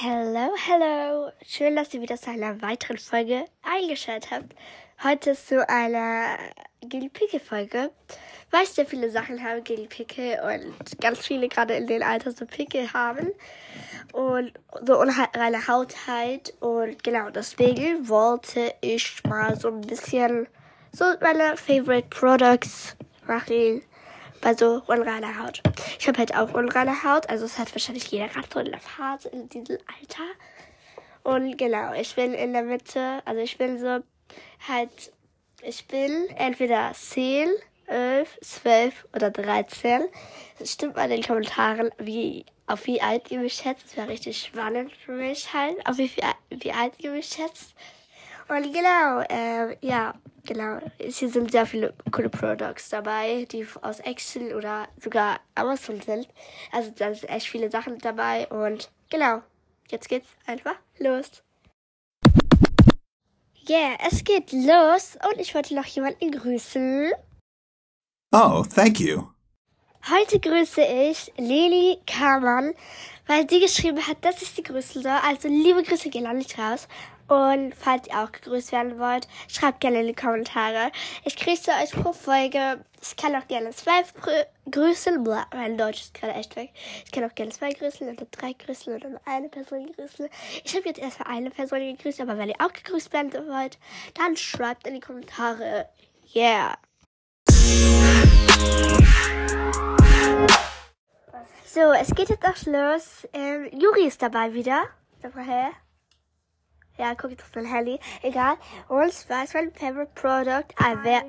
[0.00, 1.32] Hello, hello.
[1.44, 4.54] Schön, dass ihr wieder zu einer weiteren Folge eingeschaltet habt.
[5.02, 6.38] Heute ist so eine
[6.82, 7.90] Gilly Pickel Folge,
[8.52, 12.30] weil ich sehr viele Sachen habe gegen Pickel und ganz viele gerade in dem Alter
[12.30, 13.32] so Pickel haben
[14.12, 14.52] und
[14.86, 20.46] so unreine Haut halt und genau deswegen wollte ich mal so ein bisschen
[20.92, 22.96] so meine Favorite Products
[23.26, 23.82] machen
[24.40, 25.62] bei so unreiner Haut.
[25.98, 29.28] Ich habe halt auch unreine Haut, also es hat wahrscheinlich jeder gerade so eine Phase
[29.28, 30.24] in diesem Alter.
[31.24, 34.02] Und genau, ich will in der Mitte, also ich will so
[34.66, 35.12] halt,
[35.62, 37.48] ich will entweder 10,
[37.86, 40.02] 11, 12 oder 13.
[40.58, 43.86] Das stimmt mal in den Kommentaren, wie, auf wie alt ihr mich schätzt.
[43.86, 46.10] Das wäre richtig spannend für mich halt, auf wie,
[46.50, 47.74] wie alt ihr mich schätzt.
[48.48, 50.14] Und genau, äh, ja,
[50.48, 50.80] genau.
[50.98, 56.26] Hier sind sehr viele coole Products dabei, die aus Excel oder sogar Amazon sind.
[56.72, 59.42] Also da sind echt viele Sachen dabei und genau,
[59.88, 61.42] jetzt geht's einfach los.
[63.68, 67.12] Yeah, es geht los und ich wollte noch jemanden grüßen.
[68.32, 69.28] Oh, thank you.
[70.10, 72.72] Heute grüße ich Lili Kamann,
[73.26, 75.18] weil sie geschrieben hat, dass ich sie grüßen soll.
[75.22, 76.88] Also liebe Grüße gehen an dich raus.
[77.28, 80.90] Und falls ihr auch gegrüßt werden wollt, schreibt gerne in die Kommentare.
[81.24, 82.82] Ich grüße euch pro Folge.
[83.02, 84.02] Ich kann auch gerne zwei
[84.70, 85.22] grüßen.
[85.22, 86.70] Boah, mein Deutsch ist gerade echt weg.
[87.04, 90.28] Ich kann auch gerne zwei grüßen oder drei grüßen oder nur eine Person grüßen.
[90.64, 93.78] Ich habe jetzt erstmal eine Person gegrüßt, aber wenn ihr auch gegrüßt werden wollt,
[94.14, 95.88] dann schreibt in die Kommentare.
[96.34, 96.76] Yeah.
[101.64, 103.28] So, es geht jetzt auch los.
[103.34, 104.84] Ähm, Juri ist dabei wieder.
[105.22, 105.72] Her.
[106.98, 107.98] Ja, guck jetzt auf mein Handy.
[108.22, 108.56] Egal.
[108.88, 111.22] Und ist mein Favorite Product Alver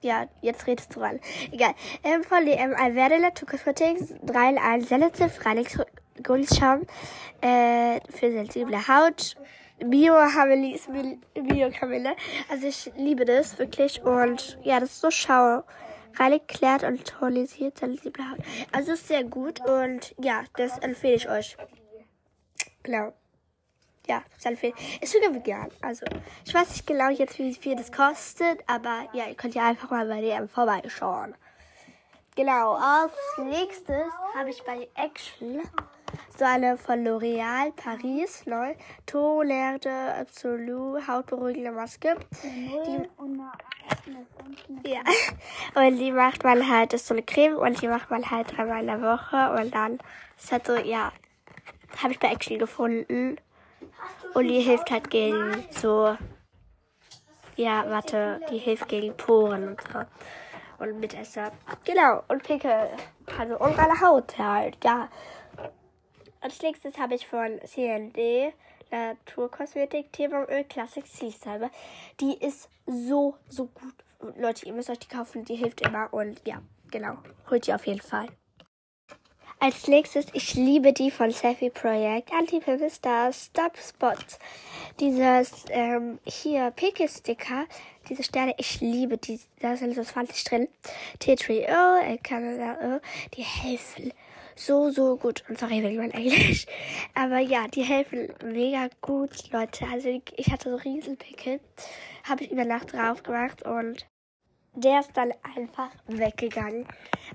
[0.00, 1.20] ja, jetzt redest du ran.
[1.50, 1.74] Egal.
[2.04, 6.86] Ähm, von DM Alverde Natur Cosmetics 3 in 1 Sensitive Reinigungsgunstschaum
[7.40, 9.36] äh, für sensible Haut.
[9.80, 10.88] Bio Hameli ist
[11.34, 12.14] Bio Kamille.
[12.48, 15.62] Also ich liebe das wirklich und ja, das ist so schau.
[16.16, 18.38] Reinigt, klärt und tonisiert sensible Haut.
[18.72, 21.56] Also ist sehr gut und ja, das empfehle ich euch.
[22.82, 23.12] Genau
[24.08, 24.74] ja, Selfie.
[25.00, 25.70] Ist sogar vegan.
[25.82, 26.06] Also,
[26.44, 29.90] ich weiß nicht genau jetzt, wie viel das kostet, aber ja, ihr könnt ja einfach
[29.90, 31.34] mal bei DM vorbeischauen.
[32.34, 35.60] Genau, als nächstes habe ich bei Action
[36.38, 38.74] so eine von L'Oreal Paris neu
[39.06, 42.16] Tolerde Absolut hautberuhigende Maske.
[42.44, 43.08] Die,
[44.88, 45.00] ja,
[45.74, 48.56] und die macht man halt, das ist so eine Creme und die macht man halt
[48.56, 49.98] dreimal in der Woche und dann
[50.38, 51.12] ist halt so, ja,
[52.02, 53.38] habe ich bei Action gefunden.
[54.34, 56.16] Und die hilft halt gegen so,
[57.56, 60.00] ja, warte, die hilft gegen Poren und so.
[60.78, 61.50] Und Mitesser.
[61.84, 62.90] Genau, und Pickel.
[63.36, 65.08] Also unreine Haut halt, ja.
[66.40, 68.52] Als nächstes habe ich von CND
[68.90, 71.70] Naturkosmetik Teebaumöl Classic Sea Salbe.
[72.20, 73.94] Die ist so, so gut.
[74.36, 76.12] Leute, ihr müsst euch die kaufen, die hilft immer.
[76.12, 77.16] Und ja, genau,
[77.50, 78.28] holt die auf jeden Fall.
[79.60, 84.38] Als nächstes, ich liebe die von Selfie Project, Anti-Pimple Stars, Stop Spots.
[85.00, 87.66] Dieses, ähm, hier, Pickel-Sticker,
[88.08, 90.68] diese Sterne, ich liebe die, da sind so 20 drin.
[91.20, 93.00] T3O, Canada,
[93.34, 94.12] die helfen
[94.54, 95.42] so, so gut.
[95.48, 96.66] Und sorry wegen mein Englisch.
[97.14, 99.86] Aber ja, die helfen mega gut, Leute.
[99.90, 101.60] Also ich hatte so Riesenpickel.
[102.28, 104.06] Habe ich über Nacht drauf gemacht und
[104.74, 106.86] der ist dann einfach weggegangen.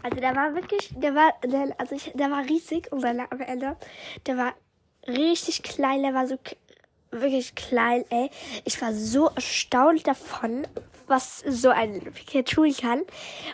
[0.02, 3.42] Also der war wirklich, der war, der, also ich, der war riesig und dann am
[3.42, 3.78] Ende,
[4.26, 4.54] der war
[5.08, 6.38] richtig klein, der war so
[7.12, 8.30] wirklich klein, ey.
[8.66, 10.68] Ich war so erstaunt davon,
[11.08, 13.02] was so ein Piquet tun kann.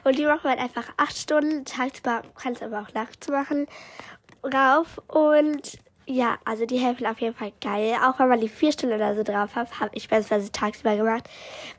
[0.03, 3.67] Und die machen halt einfach acht Stunden tagsüber, kannst aber auch nachts machen,
[4.43, 5.01] rauf.
[5.07, 5.79] Und
[6.09, 7.95] ja, also die helfen auf jeden Fall geil.
[8.03, 11.29] Auch wenn man die vier Stunden oder so drauf hat, habe ich beispielsweise tagsüber gemacht,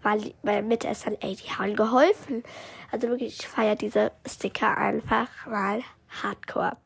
[0.02, 2.44] weil bei Mitessern, ey, die haben geholfen.
[2.92, 5.82] Also wirklich, ich feiere diese Sticker einfach mal
[6.22, 6.76] hardcore.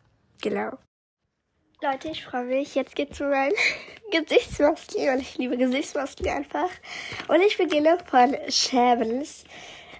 [0.41, 0.79] Genau.
[1.83, 2.75] Leute, ich freue mich.
[2.75, 3.53] Jetzt geht's zu meinen
[4.11, 5.11] Gesichtsmasken.
[5.11, 6.71] Und ich liebe Gesichtsmasken einfach.
[7.29, 9.45] Und ich beginne von Shabens.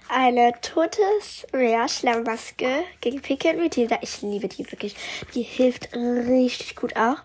[0.09, 4.01] Eine totes Meerschlammmaske gegen Pickel mit dieser.
[4.01, 4.95] Ich liebe die wirklich.
[5.35, 7.17] Die hilft richtig gut auch.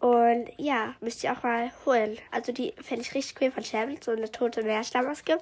[0.00, 2.16] Und ja, müsst ihr auch mal holen.
[2.30, 5.38] Also die fände ich richtig cool von Sherman, so eine tote Meerschlammaske.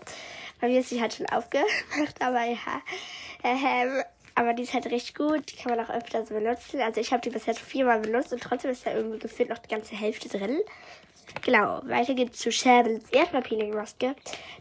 [0.61, 1.69] Bei mir ist sie halt schon aufgemacht,
[2.21, 2.83] aber ja.
[3.45, 4.03] Ähm,
[4.35, 6.81] aber die ist halt richtig gut, die kann man auch öfters benutzen.
[6.81, 9.69] Also ich habe die bisher viermal benutzt und trotzdem ist da irgendwie gefühlt noch die
[9.69, 10.59] ganze Hälfte drin.
[11.43, 14.17] Genau, weiter geht's zu Shermans Erdpapier-Maske.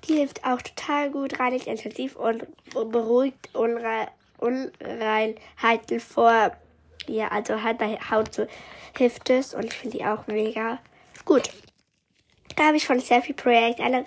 [0.08, 4.08] Die hilft auch total gut, reinigt intensiv und beruhigt Unre
[4.40, 6.56] Unreinheiten vor
[7.10, 8.48] ja, also halt bei Haut so
[8.98, 10.80] hilft es und ich finde die auch mega
[11.26, 11.50] gut.
[12.56, 14.04] Da habe ich von Selfie Projekt eine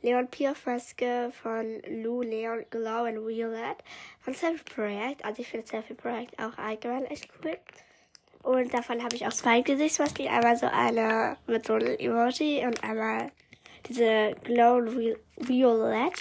[0.00, 3.76] Leon Pierce Maske von Lou Leon Glow and Violet
[4.20, 5.24] von Selfie Projekt.
[5.24, 7.58] Also ich finde Selfie Projekt auch allgemein echt cool.
[8.42, 10.28] Und davon habe ich auch zwei Gesichtsmasken.
[10.28, 13.32] Einmal so eine mit so einem Emoji und einmal
[13.88, 14.86] diese Glow
[15.36, 16.12] Violet.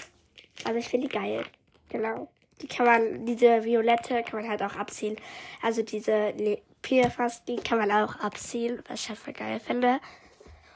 [0.65, 1.45] Also ich finde die geil.
[1.89, 2.27] Genau.
[2.61, 5.15] Die kann man, diese Violette kann man halt auch abziehen.
[5.61, 6.33] Also diese
[6.81, 9.99] Pierfasken kann man auch abziehen, was ich halt voll geil finde.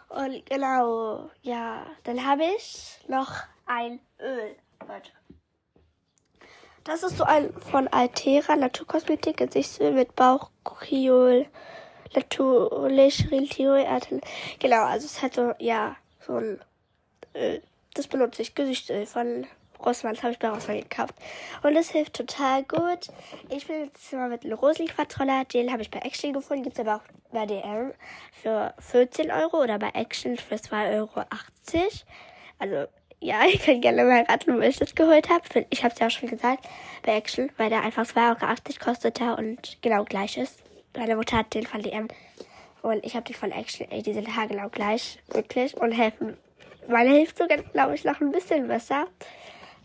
[0.10, 3.32] Und genau, ja, dann habe ich noch
[3.66, 5.12] ein Öl, Leute.
[6.84, 11.46] Das ist so ein von Altera Naturkosmetik Gesichtsöl mit Bauchriol,
[12.16, 13.86] Naturlichriol,
[14.60, 16.60] genau, also es hat so, ja, so ein
[17.36, 17.62] Öl.
[17.94, 19.48] Das benutze ich, Gesichtsöl von
[19.84, 21.16] Das habe ich bei Rossmann gekauft.
[21.64, 23.08] Und es hilft total gut.
[23.50, 25.46] Ich bin jetzt mal mit einem Rosenquatroller.
[25.46, 26.64] Den habe ich bei Action gefunden.
[26.64, 27.94] Gibt es aber auch bei DM
[28.42, 31.26] für 14 Euro oder bei Action für 2,80 Euro.
[32.60, 32.88] Also,
[33.20, 35.66] ja, ich kann gerne mal raten, wo ich das geholt habe.
[35.70, 36.68] Ich habe es ja auch schon gesagt,
[37.04, 40.64] bei Action, weil der einfach 2,80 Euro kostete und genau gleich ist.
[40.96, 42.08] Meine Mutter hat den von DM.
[42.82, 43.90] Und ich habe die von Action.
[43.92, 45.78] Ey, die sind haargenau gleich, wirklich.
[45.78, 46.36] Und helfen.
[46.88, 49.06] Meine hilft sogar, glaube ich, noch ein bisschen besser.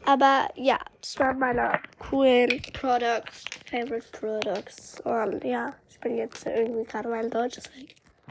[0.06, 5.00] Aber ja, das waren meine coolen Products, Favorite Products.
[5.00, 7.58] Und ja, ich bin jetzt irgendwie gerade mein Deutsch,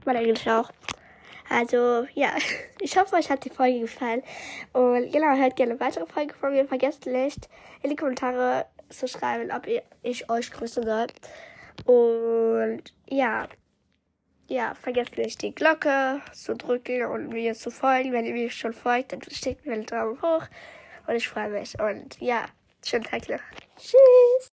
[0.06, 0.72] mein Englisch auch.
[1.50, 2.30] Also ja,
[2.80, 4.24] ich hoffe, euch hat die Folge gefallen.
[4.72, 6.66] Und genau, hört gerne weitere Folgen von mir.
[6.66, 7.50] Vergesst nicht,
[7.84, 11.08] in die Kommentare zu schreiben, ob ihr, ich euch grüßen soll.
[11.86, 13.50] Und ja,
[14.48, 18.14] ja, vergesst nicht die Glocke zu drücken und mir zu folgen.
[18.14, 20.44] Wenn ihr mir schon folgt, dann schickt mir einen Daumen hoch.
[21.08, 21.80] Und ich freue mich.
[21.80, 22.46] Und ja,
[22.84, 23.40] schönen Tag noch.
[23.78, 24.55] Tschüss.